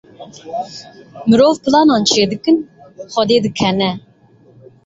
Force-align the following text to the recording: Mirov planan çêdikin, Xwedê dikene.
Mirov 1.29 1.55
planan 1.63 2.01
çêdikin, 2.11 2.57
Xwedê 3.11 3.37
dikene. 3.45 3.91